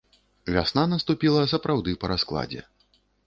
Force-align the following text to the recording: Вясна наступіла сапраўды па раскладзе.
Вясна 0.55 0.85
наступіла 0.93 1.45
сапраўды 1.53 1.91
па 2.05 2.11
раскладзе. 2.15 2.61